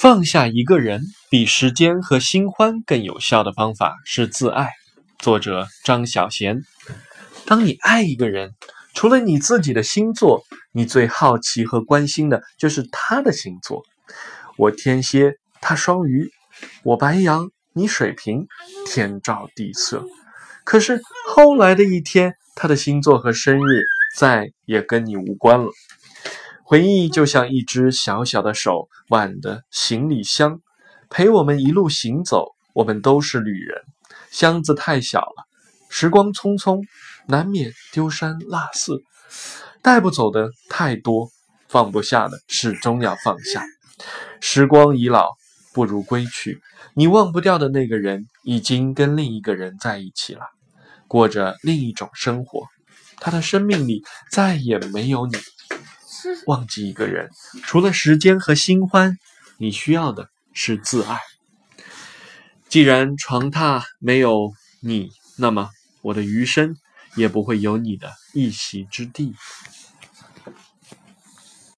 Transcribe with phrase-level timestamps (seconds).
[0.00, 4.70] 放下一个人，比时间和新欢更有效的方法是自爱。
[5.18, 6.62] 作者张小娴。
[7.44, 8.54] 当你爱一个人，
[8.94, 10.42] 除了你自己的星座，
[10.72, 13.82] 你最好奇和关心的就是他的星座。
[14.56, 16.28] 我天蝎，他双鱼；
[16.82, 18.46] 我白羊，你水瓶。
[18.86, 20.06] 天照地色。
[20.64, 20.98] 可是
[21.28, 23.82] 后来的一天，他的星座和生日
[24.16, 25.68] 再也跟你无关了。
[26.70, 30.60] 回忆就像一只小小的手挽的行李箱，
[31.08, 32.54] 陪我们一路行走。
[32.74, 33.82] 我们都是旅人，
[34.30, 35.48] 箱子太小了，
[35.88, 36.80] 时光匆匆，
[37.26, 39.02] 难免丢三落四。
[39.82, 41.28] 带不走的太多，
[41.68, 43.64] 放不下的始终要放下。
[44.40, 45.26] 时光已老，
[45.74, 46.60] 不如归去。
[46.94, 50.42] 你忘不掉的那个人，已经跟另一个人在一起了，
[51.08, 52.62] 过着另一种生活。
[53.16, 55.36] 他的生命里再也没有你。
[56.46, 57.30] 忘记一个人，
[57.64, 59.16] 除了时间和新欢，
[59.58, 61.18] 你需要的是自爱。
[62.68, 65.70] 既然床榻没有你，那么
[66.02, 66.76] 我的余生
[67.16, 69.34] 也不会有你的一席之地。